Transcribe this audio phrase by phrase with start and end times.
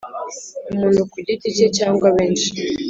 [0.73, 2.49] Umuntu ku giti cye cyangwa benshi